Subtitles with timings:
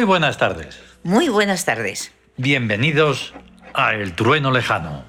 [0.00, 0.80] Muy buenas tardes.
[1.02, 2.10] Muy buenas tardes.
[2.38, 3.34] Bienvenidos
[3.74, 5.04] a El Trueno Lejano.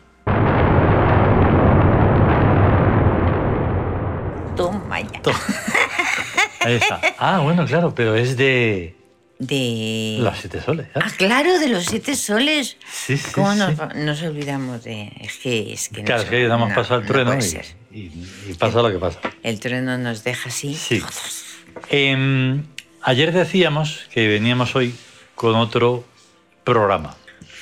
[4.58, 5.22] Toma ya.
[5.22, 5.32] To-
[6.59, 6.99] Ahí está.
[7.18, 8.98] Ah, bueno, claro, pero es de
[9.40, 10.18] De...
[10.20, 10.88] los siete soles.
[10.88, 10.91] ¿eh?
[10.96, 12.76] Ah, claro, de los siete soles.
[12.91, 13.60] Sí, sí, ¿Cómo sí.
[13.60, 15.13] nos, nos olvidamos de...?
[15.21, 15.71] Es que...
[15.71, 17.66] Es que Claro, es que damos no, paso al no trueno y, ser.
[17.94, 18.12] y-
[18.49, 19.20] y pasa lo que pasa.
[19.41, 20.76] El trueno nos deja así.
[20.76, 21.01] Sí.
[21.90, 22.66] Em,
[23.04, 24.96] ayer decíamos que veníamos hoy
[25.35, 26.04] con otro
[26.63, 27.16] programa,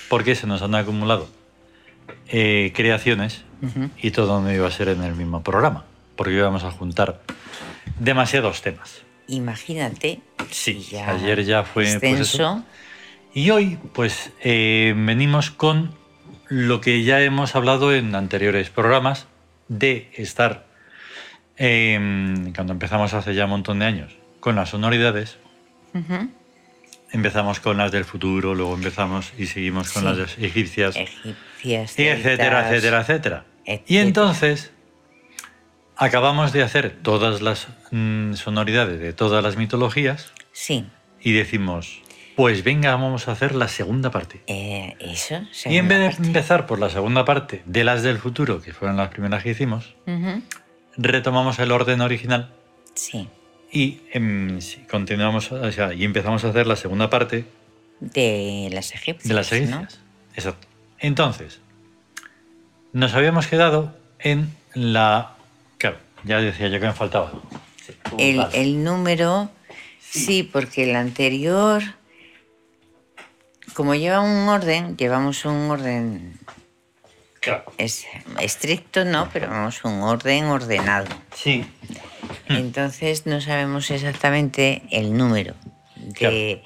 [0.10, 1.30] porque se nos han acumulado
[2.28, 3.44] eh, creaciones
[4.02, 7.22] y todo no iba a ser en el mismo programa, porque íbamos a juntar
[8.00, 9.02] demasiados temas.
[9.28, 10.22] Imagínate.
[10.50, 12.64] Sí, ya ayer ya fue pues, extenso.
[13.34, 15.94] Y hoy, pues, eh, venimos con
[16.48, 19.28] lo que ya hemos hablado en anteriores programas
[19.68, 20.66] de estar,
[21.58, 25.38] eh, cuando empezamos hace ya un montón de años, con las sonoridades.
[27.12, 30.20] Empezamos con las del futuro, luego empezamos y seguimos con Sí.
[30.20, 33.46] las egipcias, Egipcias, y etcétera, etcétera, etcétera.
[33.88, 34.72] Y entonces
[35.96, 40.86] acabamos de hacer todas las mm, sonoridades de todas las mitologías Sí.
[41.20, 42.02] y decimos,
[42.36, 44.42] pues venga, vamos a hacer la segunda parte.
[44.48, 45.34] Eh, eso.
[45.36, 46.28] Y en segunda vez de parte.
[46.28, 49.96] empezar por la segunda parte de las del futuro, que fueron las primeras que hicimos,
[50.96, 52.54] retomamos el orden original
[52.94, 53.30] Sí.
[53.72, 57.46] Y em, sí, continuamos, o sea, y empezamos a hacer la segunda parte
[58.00, 59.28] De las egipcias.
[59.28, 59.58] de las ¿no?
[59.58, 60.00] egipcias.
[60.36, 60.68] Exacto.
[61.00, 61.60] Entonces,
[62.94, 65.36] nos habíamos quedado en la...
[65.78, 67.32] Claro, ya decía yo que me faltaba.
[68.18, 69.50] Sí, el número,
[70.00, 70.44] sí.
[70.44, 71.82] porque el anterior,
[73.74, 76.34] como lleva un orden, llevamos un orden
[77.42, 77.64] Claro.
[77.78, 78.06] es,
[78.40, 81.08] estricto, no, pero vamos un orden ordenado.
[81.34, 81.66] Sí.
[82.50, 85.56] Entonces no sabemos exactamente el número.
[85.96, 86.64] De,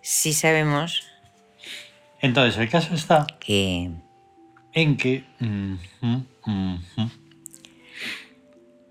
[0.00, 1.06] Sí sabemos
[2.20, 3.90] Entonces, el caso está que
[4.74, 7.10] en que mm, mm, mm, mm,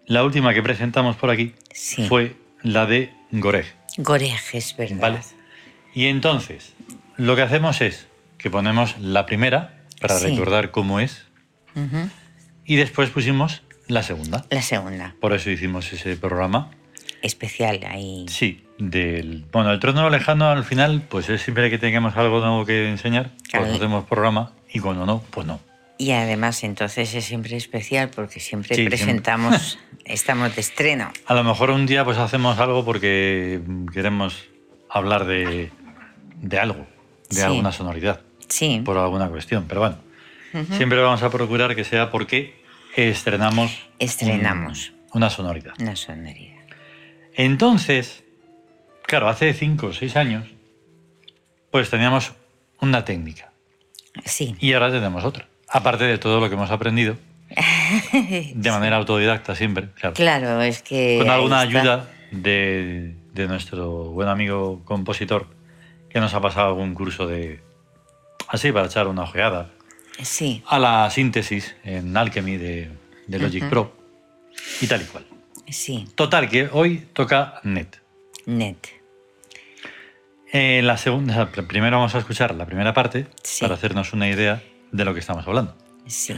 [0.08, 2.08] la última que presentamos por aquí Sí.
[2.08, 3.66] fue la de Goreg.
[3.98, 4.98] Gorej es verdad.
[5.00, 5.20] ¿Vale?
[5.94, 6.74] Y entonces,
[7.18, 8.08] lo que hacemos es
[8.40, 10.28] que ponemos la primera para Sí.
[10.28, 11.26] recordar cómo es
[12.66, 14.46] y después pusimos la segunda.
[14.50, 16.70] La segunda, Por eso hicimos ese programa.
[17.22, 18.26] especial ahí.
[18.28, 19.46] Sí, del.
[19.52, 23.30] Bueno, el trono lejano al final, pues es siempre que tengamos algo nuevo que enseñar,
[23.38, 23.74] pues Claro.
[23.74, 25.60] hacemos programa y cuando no, pues no.
[25.98, 28.98] Y además entonces es siempre especial porque siempre Sí, siempre.
[28.98, 31.12] presentamos, estamos de estreno.
[31.26, 33.62] A lo mejor un día pues hacemos algo porque
[33.94, 34.44] queremos
[34.90, 35.72] hablar de,
[36.42, 36.86] de algo,
[37.30, 37.42] de Sí.
[37.42, 38.22] alguna sonoridad,
[38.54, 39.66] Sí, por alguna cuestión.
[39.68, 39.98] Pero bueno,
[40.78, 42.62] siempre vamos a procurar que sea porque
[42.96, 45.74] estrenamos, estrenamos un- una sonoridad.
[45.80, 46.54] una sonoridad.
[47.34, 48.24] Entonces,
[49.08, 50.46] claro, hace cinco o seis años,
[51.72, 52.34] pues teníamos
[52.80, 53.52] una técnica
[54.26, 55.48] Sí, y ahora tenemos otra.
[55.68, 57.18] Aparte de todo lo que hemos aprendido,
[58.54, 60.14] de manera autodidacta siempre, claro.
[60.14, 61.18] claro, es que...
[61.20, 65.48] con alguna ayuda de, de nuestro buen amigo compositor
[66.12, 67.63] que nos ha pasado algún curso de
[68.54, 69.72] así para echar una ojeada
[70.22, 72.90] Sí, a la síntesis en Alchemy de,
[73.28, 73.68] de Logic.
[73.68, 73.98] Pro
[74.80, 75.26] y tal y cual.
[75.68, 77.98] sí, Total, que hoy toca Net.
[78.46, 78.78] net.
[80.52, 83.62] Eh, la segunda, primero vamos a escuchar la primera parte Sí.
[83.62, 85.76] para hacernos una idea de lo que estamos hablando.
[86.06, 86.36] Sí,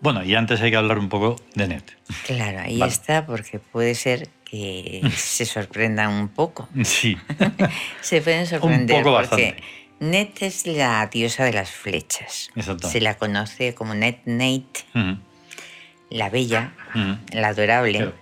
[0.00, 1.84] Bueno, y antes hay que hablar un poco de Net.
[2.26, 2.90] claro, ahí Vale.
[2.92, 6.66] está porque puede ser que se sorprendan un poco.
[6.82, 7.18] Sí,
[8.00, 9.62] Se pueden sorprender poco porque bastante.
[10.00, 12.50] Net es la diosa de las flechas.
[12.54, 12.88] Exacto.
[12.88, 14.84] Se la conoce como Net Nate,
[16.10, 16.72] la bella,
[17.32, 18.14] la adorable, Claro.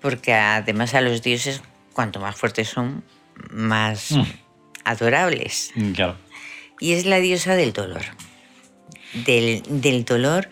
[0.00, 1.62] porque además a los dioses,
[1.92, 3.02] cuanto más fuertes son,
[3.50, 4.22] más Mm.
[4.84, 5.72] adorables.
[5.94, 6.16] Claro.
[6.78, 8.02] Y es la diosa del dolor.
[9.24, 10.48] Del, del dolor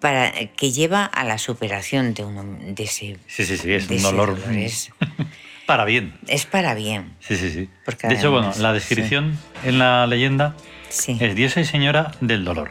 [0.00, 4.02] para, que lleva a la superación de, un, de ese, Sí, sí, sí, es un
[4.02, 4.38] dolor.
[4.52, 4.90] Es,
[5.66, 6.14] para bien.
[6.28, 7.14] es para bien.
[7.20, 7.68] Sí, sí, sí.
[7.84, 10.54] Porque de hecho, bueno, la descripción en la leyenda
[10.88, 11.16] Sí.
[11.20, 12.70] es diosa y señora del dolor,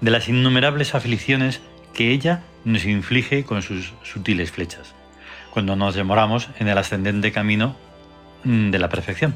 [0.00, 1.60] de las innumerables aflicciones
[1.94, 4.94] que ella nos inflige con sus sutiles flechas,
[5.50, 7.76] cuando nos demoramos en el ascendente camino
[8.44, 9.34] mm, de la perfección.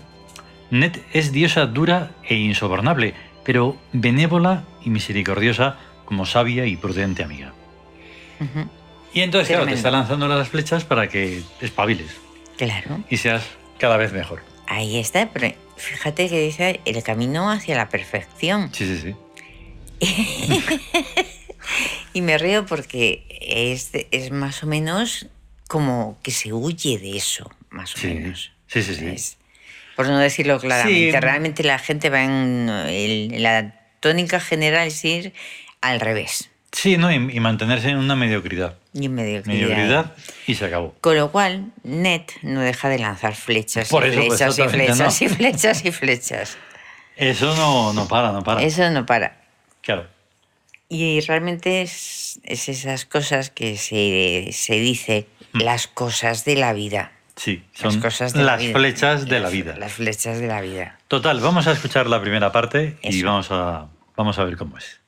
[0.71, 3.15] Net es diosa dura e insobornable,
[3.45, 7.53] pero benévola y misericordiosa como sabia y prudente amiga.
[9.15, 12.17] Y entonces, claro, te está lanzando las flechas para que espabiles
[12.57, 13.03] Claro.
[13.11, 13.45] y seas
[13.79, 14.43] cada vez mejor.
[14.67, 18.71] Ahí está, pero fíjate que dice el camino hacia la perfección.
[18.73, 19.15] Sí, sí,
[20.01, 20.07] sí.
[22.13, 25.27] Y me río porque es, es más o menos
[25.69, 28.53] como que se huye de eso, más o Sí, menos.
[28.69, 29.07] sí, sí, sí.
[29.07, 29.37] Es-
[29.97, 31.21] Por no decirlo claramente, Sí.
[31.21, 35.33] realmente la gente va en el- la tónica general es ir
[35.81, 36.51] al revés.
[36.73, 37.11] Sí, ¿no?
[37.11, 38.77] Y, y mantenerse en una mediocridad.
[38.93, 39.47] Y en mediocridad.
[39.55, 40.13] Mediocridad
[40.47, 40.95] y se acabó.
[41.01, 44.63] Con lo cual, Net no deja de lanzar flechas Por y eso, pues, flechas y
[44.63, 45.27] totalmente flechas no.
[45.27, 46.59] y flechas y flechas.
[47.17, 48.63] Eso no, no para, no para.
[48.63, 49.39] Eso no para.
[49.83, 50.07] Claro.
[50.89, 55.61] Y realmente es, es esas cosas que se, se dice, Mm.
[55.63, 57.13] las cosas de la vida.
[57.37, 58.79] Sí, Las son cosas de la las vida.
[58.79, 59.77] flechas de la Las- vida.
[59.79, 60.99] Las flechas de la vida.
[61.09, 63.27] Total, vamos a escuchar la primera parte y Eso.
[63.27, 63.87] vamos a,
[64.17, 65.01] vamos a ver cómo es.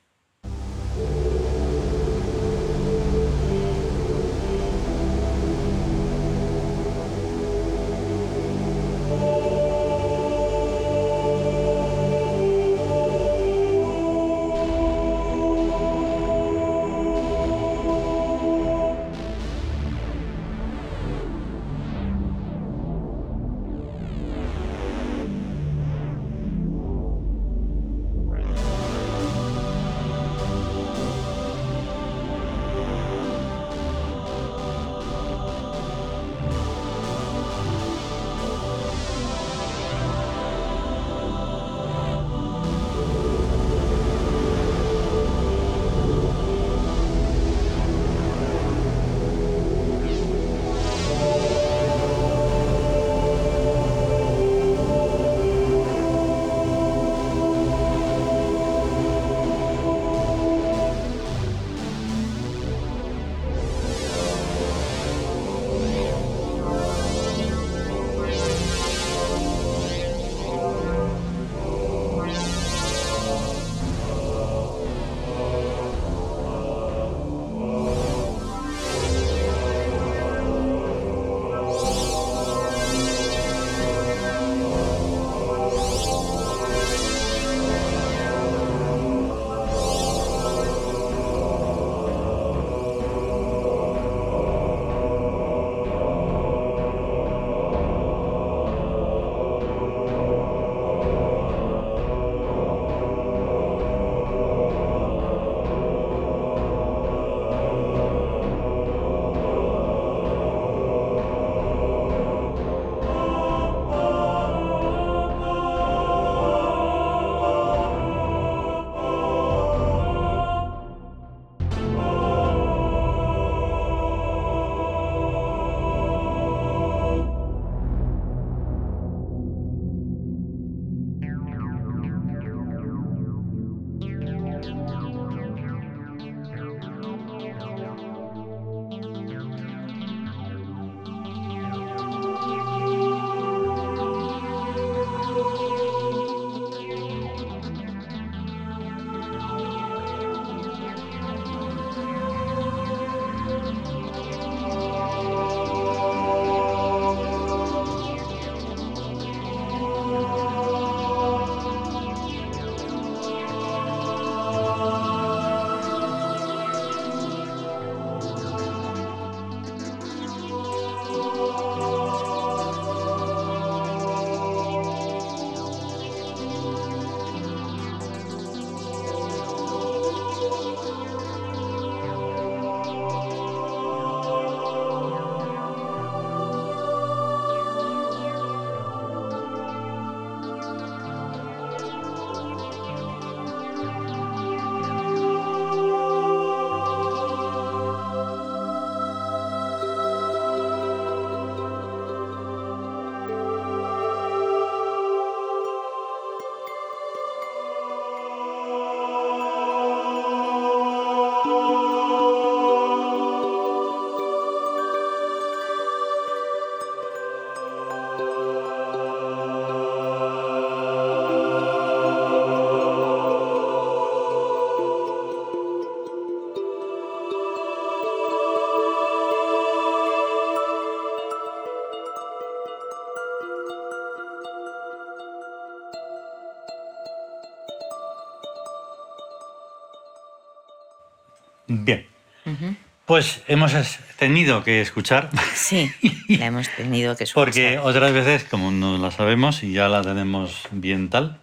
[243.09, 243.73] Pues hemos
[244.19, 245.91] tenido que escuchar, Sí,
[246.29, 247.45] la hemos tenido que escuchar.
[247.47, 251.41] porque otras veces, como no la sabemos y ya la tenemos bien tal,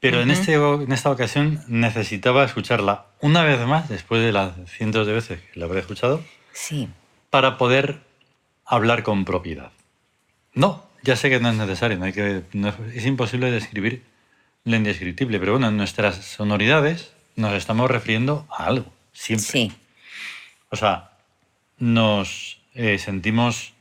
[0.00, 0.40] pero en, Ujú.
[0.40, 5.40] este, en esta ocasión necesitaba escucharla una vez más, después de las cientos de veces
[5.52, 6.22] que la habré escuchado,
[6.52, 6.88] Sí,
[7.28, 8.00] para poder
[8.64, 9.70] hablar con propiedad.
[10.54, 14.02] No, ya sé que no es necesario, no hay que, no- es imposible describir
[14.64, 19.46] lo indescriptible, pero bueno, en nuestras sonoridades nos estamos refiriendo a algo, siempre.
[19.46, 19.72] Sí,
[20.70, 21.10] O sea,
[21.78, 23.72] nos eh, sentimos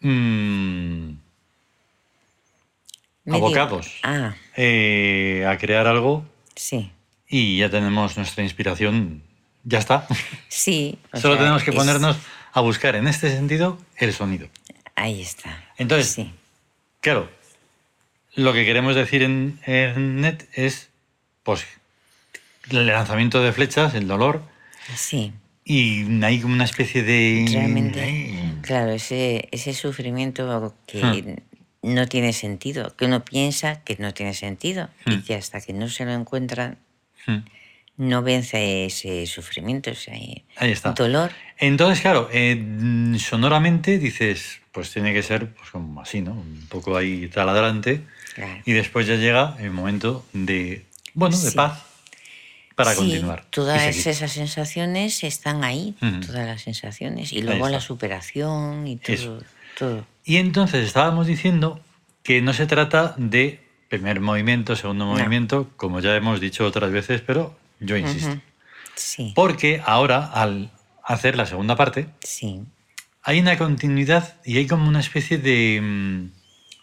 [0.00, 1.12] mm,
[3.30, 6.90] abocados Ah, eh, a crear algo sí.
[7.28, 9.22] y ya tenemos nuestra inspiración,
[9.64, 10.06] ya está.
[10.48, 10.98] Sí.
[11.14, 12.16] Solo sea, tenemos que es- ponernos
[12.52, 14.48] a buscar en este sentido el sonido.
[14.94, 15.64] Ahí está.
[15.76, 16.32] Entonces, Sí,
[17.00, 17.30] Claro,
[18.34, 20.88] lo que queremos decir en, en net es
[21.44, 21.64] pues
[22.70, 24.42] el lanzamiento de flechas, el dolor,
[24.96, 25.32] sí.
[25.68, 27.44] Y hay como una especie de...
[27.52, 28.32] Realmente,
[28.62, 31.02] claro, ese, ese sufrimiento que
[31.82, 31.92] Hmm.
[31.94, 35.22] no tiene sentido, que uno piensa que no tiene sentido y Hmm.
[35.22, 36.78] que hasta que no se lo encuentran
[37.26, 37.40] Hmm.
[37.98, 40.92] no vence ese sufrimiento, ese Ahí está.
[40.92, 41.30] dolor.
[41.58, 42.56] Entonces, claro, eh,
[43.18, 46.32] sonoramente dices, pues tiene que ser pues como así, ¿no?
[46.32, 48.02] Un poco ahí taladraante.
[48.34, 48.62] Claro.
[48.64, 50.84] Y después ya llega el momento de,
[51.14, 51.82] bueno, de paz
[52.78, 53.44] para Sí, continuar.
[53.50, 57.32] Todas esas sensaciones están ahí, todas las sensaciones.
[57.32, 59.12] Y luego la superación y todo.
[59.14, 59.42] Eso.
[59.76, 60.06] todo.
[60.24, 61.80] Y entonces estábamos diciendo
[62.22, 65.12] que no se trata de primer movimiento, segundo No.
[65.14, 68.40] movimiento, como ya hemos dicho otras veces, pero yo insisto.
[68.94, 70.70] Sí, Porque ahora, al
[71.02, 72.62] hacer la segunda parte, sí.
[73.22, 75.80] hay una continuidad y hay como una especie de...
[75.82, 76.30] mm,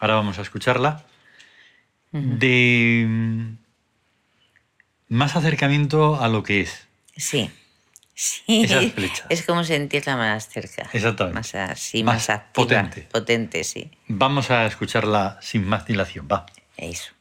[0.00, 1.06] Ahora vamos a escucharla.
[2.12, 3.56] De mm,
[5.08, 6.86] más acercamiento a lo que es.
[7.16, 7.50] Sí.
[8.14, 8.66] Sí.
[9.28, 10.88] Es como sentirla más cerca.
[10.92, 11.34] Exactamente.
[11.38, 12.52] Más así, Más más, activa.
[12.64, 13.02] potente.
[13.12, 13.90] Potente, sí.
[14.08, 16.26] Vamos a escucharla sin más dilación.
[16.30, 16.46] Va.
[16.78, 17.12] Eso.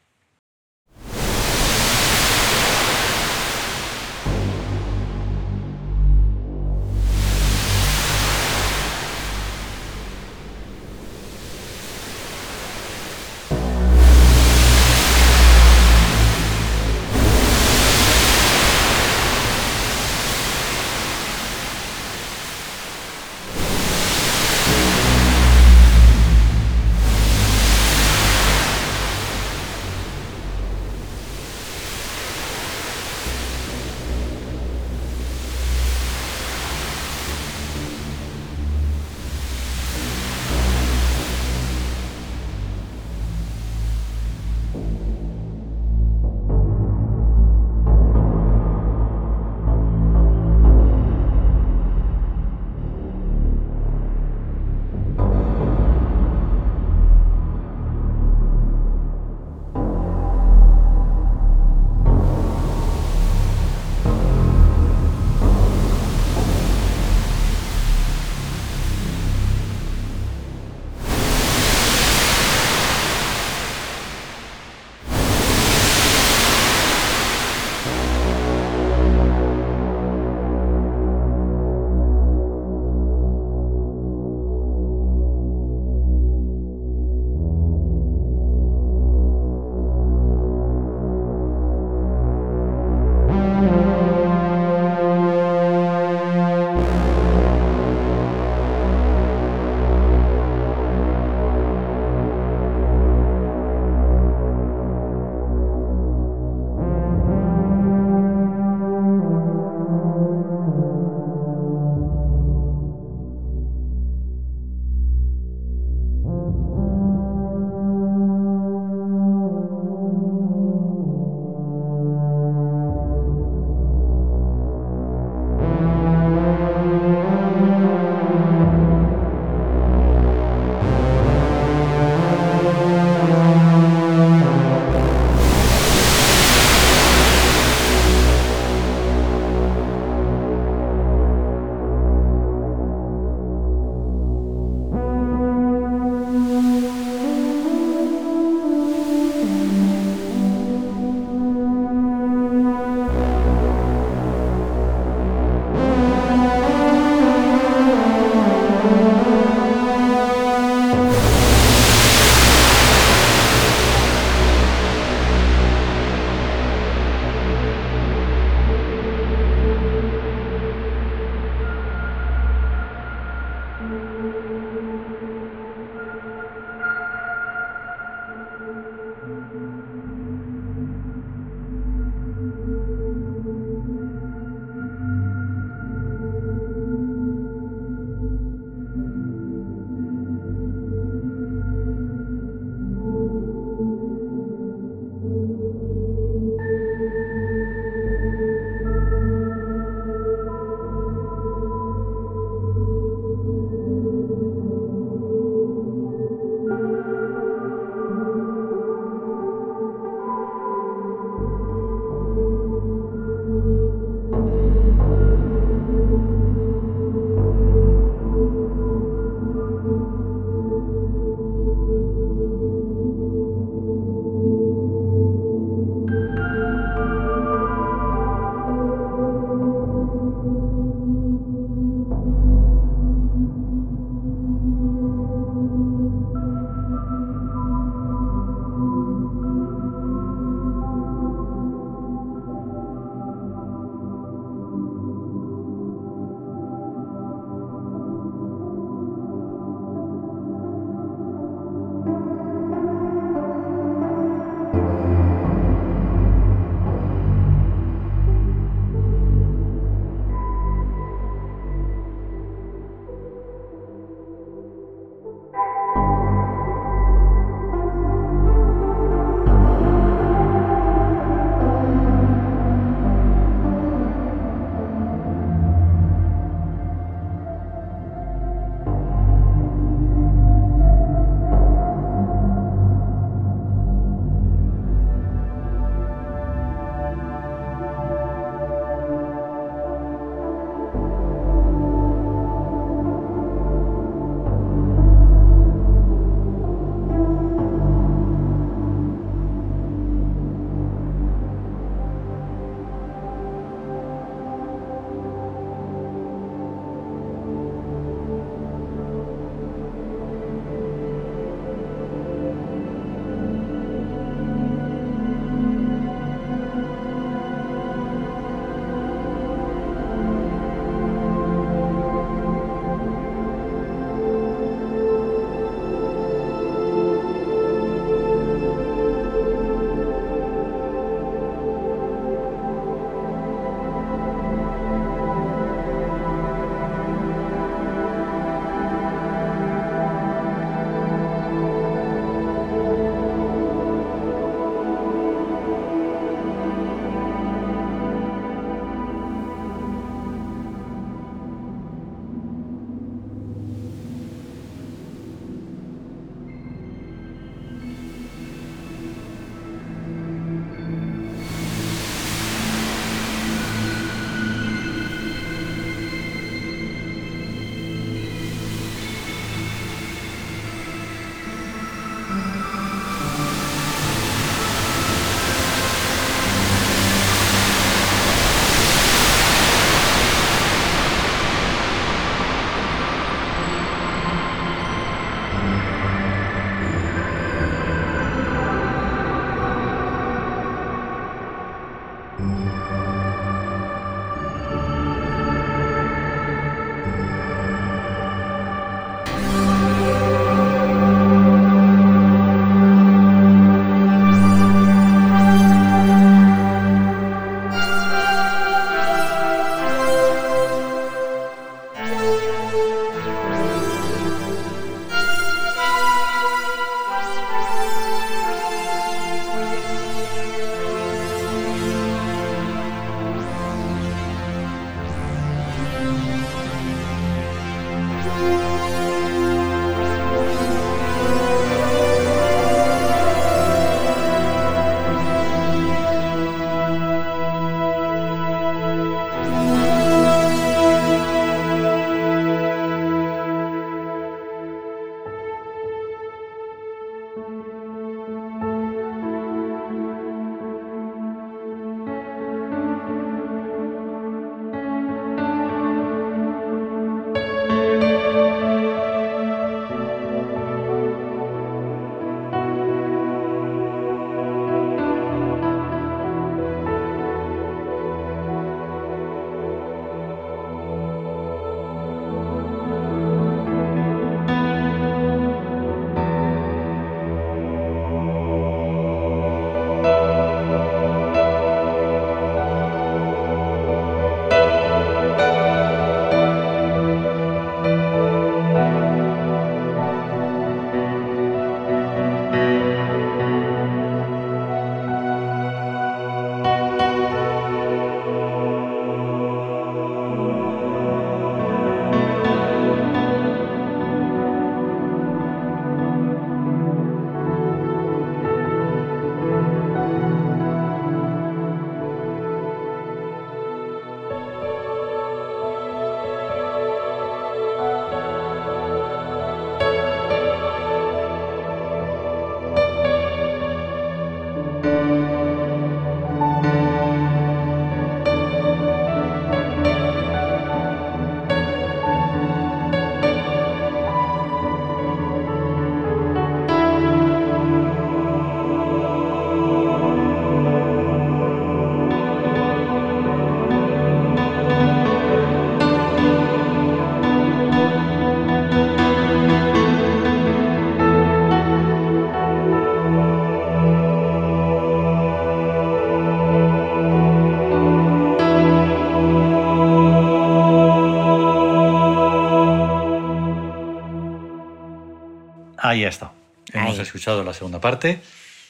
[565.96, 566.34] Ahí estado.
[566.74, 567.02] Hemos Ahí.
[567.02, 568.22] escuchado la segunda parte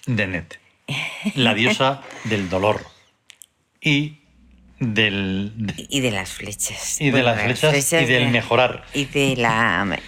[0.05, 0.59] de Net.
[1.35, 2.85] La diosa del dolor.
[3.81, 4.19] Y
[4.79, 5.51] del.
[5.55, 6.99] de- Y de las flechas.
[7.01, 8.85] y de Bueno, las flechas, y del de- mejorar.
[8.93, 9.99] Y de la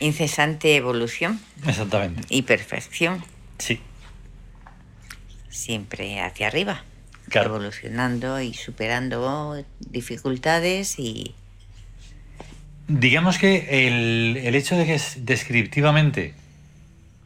[0.00, 2.22] incesante evolución Exactamente.
[2.28, 3.24] y perfección,
[3.58, 3.80] Sí.
[5.48, 6.84] siempre hacia arriba.
[7.28, 7.48] Claro.
[7.50, 11.34] Evolucionando y superando dificultades y...
[12.88, 16.34] Digamos que el, el hecho de que es- descriptivamente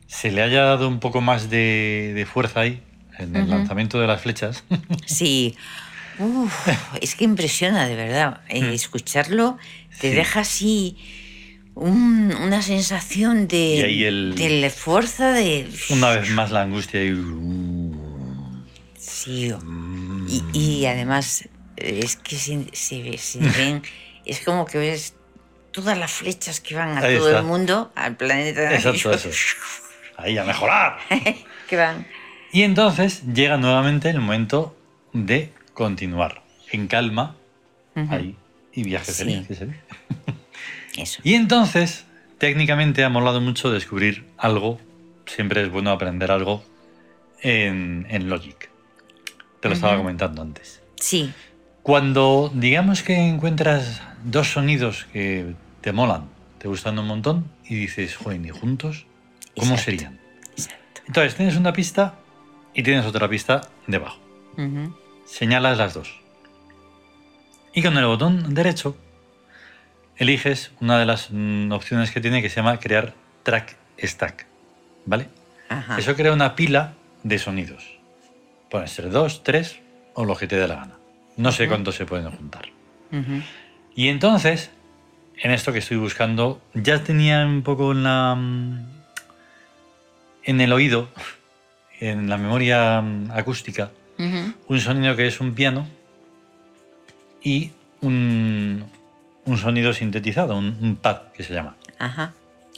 [0.06, 2.80] se le haya dado un poco más de, de fuerza ahí
[3.18, 4.64] en el lanzamiento de las flechas.
[5.06, 5.54] Sí,
[6.18, 6.68] Uf,
[7.00, 8.40] es que impresiona de verdad.
[8.48, 8.72] Eh, Mm.
[8.72, 9.56] escucharlo
[10.00, 10.16] te Sí.
[10.16, 10.96] deja así
[11.74, 15.68] un- una sensación de, Y el- de la fuerza de...
[15.90, 17.14] Una vez más la angustia y.
[18.98, 19.52] Sí,
[20.28, 23.82] y, y además eh, es que se, se ven,
[24.26, 25.14] es como que ves
[25.72, 27.40] todas las flechas que van a Ahí todo está.
[27.40, 28.74] el mundo, al planeta.
[28.74, 29.30] Exacto, eso.
[30.16, 30.98] Ahí a mejorar.
[31.68, 32.06] que van.
[32.52, 34.76] Y entonces llega nuevamente el momento
[35.12, 37.36] de continuar en calma
[38.10, 38.36] ahí
[38.72, 39.24] y viaje Sí.
[39.24, 39.46] feliz.
[40.96, 41.20] Eso.
[41.24, 42.04] Y entonces,
[42.38, 44.80] técnicamente ha molado mucho descubrir algo.
[45.26, 46.64] Siempre es bueno aprender algo
[47.42, 48.68] en, en Logic.
[49.60, 50.82] Te lo estaba comentando antes.
[50.96, 51.32] Sí,
[51.82, 56.28] Cuando digamos que encuentras dos sonidos que te molan,
[56.58, 59.06] te gustan un montón y dices, joder, ¿y juntos?
[59.56, 59.84] ¿Cómo Exacto.
[59.84, 60.20] serían?
[60.52, 61.00] exacto.
[61.06, 62.14] Entonces tienes una pista
[62.74, 64.20] y tienes otra pista debajo.
[65.24, 66.20] Señalas las dos.
[67.72, 68.96] Y con el botón derecho
[70.16, 74.46] eliges una de las mm, opciones que tiene que se llama crear track stack.
[75.06, 75.28] ¿Vale?
[75.68, 75.98] Ajá.
[75.98, 77.98] Eso crea una pila de sonidos.
[78.70, 79.80] Pueden ser dos, tres
[80.14, 80.96] o lo que te dé la gana.
[81.36, 82.68] No sé cuántos se pueden juntar.
[84.00, 84.70] Y entonces,
[85.36, 88.34] en esto que estoy buscando, ya tenía un poco en la.
[88.34, 88.86] mm,
[90.44, 91.10] en el oído,
[92.00, 93.90] en la memoria mm, acústica,
[94.68, 95.86] un sonido que es un piano
[97.42, 98.84] y un,
[99.44, 101.76] un sonido sintetizado, un, un pad que se llama.
[101.98, 102.32] Ajá.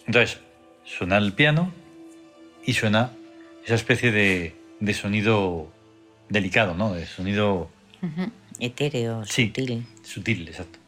[0.09, 0.41] Entonces,
[0.85, 1.73] suena el piano
[2.67, 3.13] y suena
[3.65, 5.71] esa especie de, de sonido
[6.29, 6.95] delicado, ¿no?
[6.95, 7.71] De sonido.
[8.59, 9.47] Etéreo, Sí.
[9.55, 9.87] sutil.
[10.03, 10.81] Sutil, exacto.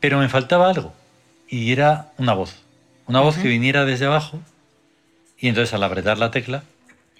[0.00, 0.94] Pero me faltaba algo.
[1.48, 2.62] Y era una voz.
[3.06, 4.40] Una voz que viniera desde abajo
[5.38, 6.64] y entonces al apretar la tecla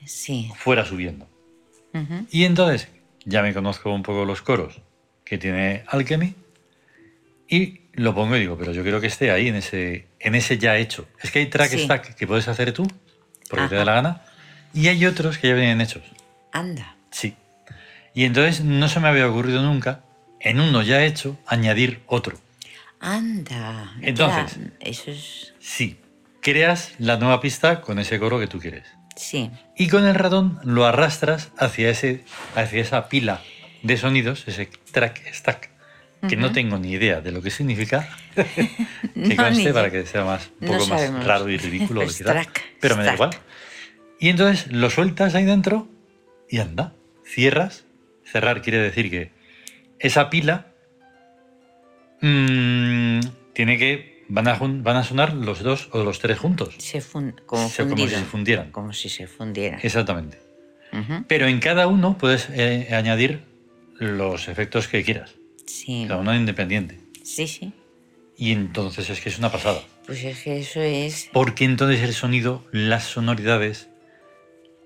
[0.04, 0.50] Sí.
[0.56, 1.26] fuera subiendo.
[2.30, 2.88] Y entonces
[3.24, 4.80] ya me conozco un poco los coros
[5.24, 6.34] que tiene Alchemy
[7.48, 10.58] y lo pongo y digo, pero yo quiero que esté ahí en ese, en ese
[10.58, 11.06] ya hecho.
[11.22, 11.84] Es que hay track Sí.
[11.84, 12.86] stack que puedes hacer tú,
[13.48, 14.22] porque te da la gana,
[14.74, 16.02] y hay otros que ya vienen hechos.
[16.52, 16.96] Anda.
[17.10, 17.34] Sí.
[18.14, 20.00] Y entonces no se me había ocurrido nunca,
[20.40, 22.38] en uno ya hecho, añadir otro.
[23.06, 23.94] Anda.
[24.02, 24.58] Entonces.
[24.58, 25.54] Ya, eso es.
[25.60, 25.98] Sí,
[26.42, 28.84] creas la nueva pista con ese coro que tú quieres.
[29.14, 29.50] Sí.
[29.76, 33.40] Y con el ratón lo arrastras hacia, ese, hacia esa pila
[33.82, 35.70] de sonidos, ese track stack,
[36.28, 38.74] que no tengo ni idea de lo que significa, que
[39.14, 42.62] No, conste para que sea más, un No poco más raro y ridículo, quizá, Stack,
[42.80, 43.30] pero me da igual.
[44.18, 45.88] Y entonces lo sueltas ahí dentro
[46.50, 46.92] y anda,
[47.24, 47.84] cierras.
[48.24, 49.30] Cerrar quiere decir que
[50.00, 50.66] esa pila
[52.20, 52.65] mm,
[53.56, 56.74] tiene que van a, van a sonar los dos o los tres juntos.
[56.78, 58.70] Se fun- como, si se fundieran.
[58.70, 59.80] Como si se fundieran.
[59.82, 60.38] Exactamente.
[61.28, 63.40] Pero en cada uno puedes eh, añadir
[63.98, 65.34] los efectos que quieras.
[65.66, 66.04] Sí.
[66.08, 67.00] Cada uno independiente.
[67.22, 67.72] Sí, sí.
[68.38, 69.82] Y entonces es que es una pasada.
[70.06, 71.28] Pues es que eso es.
[71.32, 73.88] Porque entonces el sonido, las sonoridades,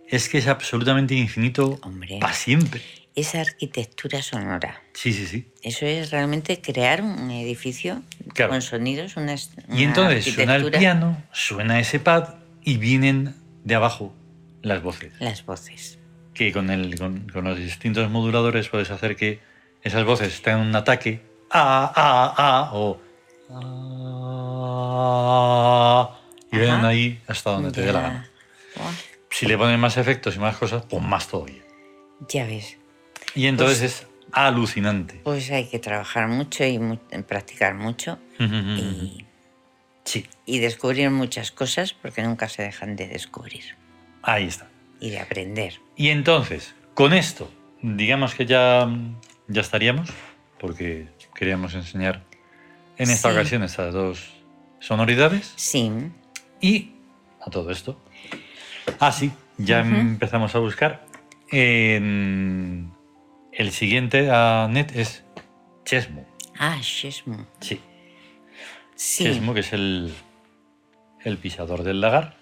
[0.08, 2.18] es que es absolutamente infinito Hombre.
[2.20, 2.80] para siempre.
[3.16, 4.82] Esa arquitectura sonora.
[4.94, 5.48] Sí, sí, sí.
[5.62, 8.02] Eso es realmente crear un edificio
[8.34, 8.52] Claro.
[8.52, 13.34] con sonidos, una, est- Y una entonces suena el piano, suena ese pad y vienen
[13.64, 14.14] de abajo
[14.62, 15.12] las voces.
[15.18, 15.98] Las voces.
[16.34, 19.40] Que con, el, con, con los distintos moduladores puedes hacer que
[19.82, 21.20] esas voces estén en un ataque
[21.50, 23.00] a, a, a o
[24.80, 26.20] a,
[26.52, 28.08] y vayan ahí hasta donde te dé la Ya.
[28.08, 28.30] gana.
[29.30, 31.62] Si le ponen más efectos y más cosas, pues más todavía.
[32.28, 32.76] Ya ves.
[33.34, 35.20] Y entonces es alucinante.
[35.24, 39.24] Pues hay que trabajar mucho y mu- practicar mucho y,
[40.04, 43.76] Sí, y descubrir muchas cosas porque nunca se dejan de descubrir
[44.22, 44.68] ahí está.
[44.98, 45.74] y de aprender.
[45.96, 47.50] Y entonces, con esto,
[47.82, 48.88] digamos que ya,
[49.48, 50.10] ya estaríamos,
[50.58, 52.24] porque queríamos enseñar
[52.96, 53.34] en esta Sí.
[53.36, 54.32] ocasión estas dos
[54.80, 55.52] sonoridades.
[55.56, 55.90] Sí,
[56.60, 56.92] Y
[57.46, 57.98] a todo esto.
[58.98, 61.06] Ah, sí, ya empezamos a buscar.
[61.50, 62.92] En
[63.52, 65.24] el siguiente a net es
[65.84, 66.26] Chesmo.
[66.58, 67.46] ah, Shesmo.
[67.60, 67.80] Sí,
[68.94, 70.12] Sí, Chesmo, que es el,
[71.24, 72.36] el pisador del lagar.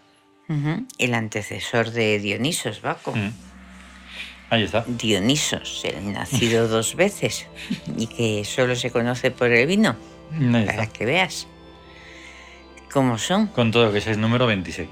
[0.99, 3.13] El antecesor de Dionisos, Baco.
[3.15, 3.31] Mm.
[4.51, 4.83] Ahí está.
[4.89, 7.47] Dionisos, el nacido dos veces
[7.99, 9.95] y que solo se conoce por el vino,
[10.33, 10.87] Ahí para está.
[10.87, 11.47] que veas
[12.91, 13.49] cómo son.
[13.49, 14.89] Con todo que es el número 26.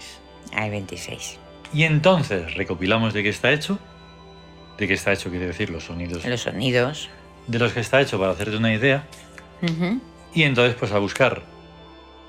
[0.53, 1.39] Hay 26.
[1.73, 3.79] Y entonces recopilamos de qué está hecho.
[4.79, 7.09] De qué está hecho quiere decir los sonidos Los sonidos.
[7.47, 9.05] de los que está hecho para hacerte una idea.
[9.63, 10.01] Ujú,
[10.35, 11.43] Y entonces pues a buscar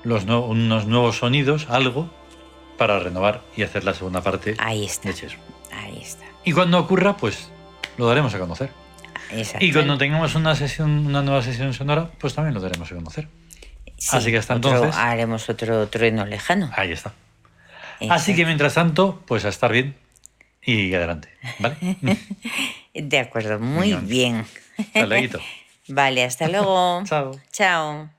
[0.04, 2.10] los no- unos nuevos sonidos, algo,
[2.78, 5.10] para renovar y hacer la segunda parte Ahí está.
[5.10, 5.16] de.
[5.72, 6.24] Ahí está.
[6.44, 7.50] Y cuando ocurra, pues
[7.98, 8.70] lo daremos a conocer.
[9.32, 9.64] Exacto.
[9.66, 13.28] Y cuando tengamos una sesión, una nueva sesión sonora, pues también lo daremos a conocer.
[13.98, 16.70] Sí, así que hasta otro- entonces- Haremos otro trueno lejano.
[16.74, 17.12] Ahí está.
[18.08, 19.96] Así que mientras tanto, pues a estar bien
[20.68, 21.28] y adelante.
[21.58, 21.76] ¿Vale?
[22.94, 24.44] De acuerdo, muy bien.
[24.76, 25.38] Hasta luego.
[25.88, 27.02] Vale, hasta luego.
[27.06, 27.40] Chao.
[27.50, 28.17] Chao.